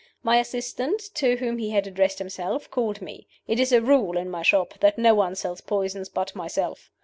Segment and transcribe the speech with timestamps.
[0.23, 3.27] My assistant, to whom he had addressed himself, called me.
[3.47, 6.89] It is a rule in my shop that no one sells poisons but myself.